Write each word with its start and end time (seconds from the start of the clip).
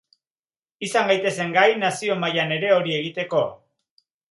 Izan 0.87 1.11
gaitezen 1.11 1.53
gai 1.59 1.67
nazio 1.83 2.17
mailan 2.25 2.57
ere 2.59 2.73
hori 2.79 2.99
egiteko. 3.03 3.45